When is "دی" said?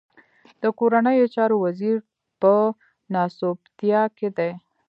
4.37-4.51